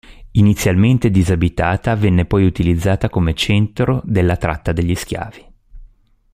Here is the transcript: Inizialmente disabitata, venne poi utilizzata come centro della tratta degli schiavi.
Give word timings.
Inizialmente 0.31 1.11
disabitata, 1.11 1.95
venne 1.95 2.25
poi 2.25 2.43
utilizzata 2.47 3.07
come 3.07 3.35
centro 3.35 4.01
della 4.03 4.35
tratta 4.35 4.71
degli 4.71 4.95
schiavi. 4.95 5.45